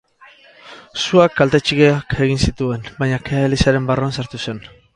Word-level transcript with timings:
Suak 1.01 1.35
kalte 1.41 1.59
txikiak 1.67 2.17
egin 2.29 2.41
zituen, 2.47 2.89
baina 3.03 3.23
kea 3.29 3.47
elizaren 3.51 3.89
barruan 3.93 4.17
sartu 4.21 4.41
zen. 4.47 4.65